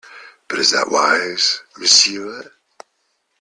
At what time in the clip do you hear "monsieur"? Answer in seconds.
1.77-2.51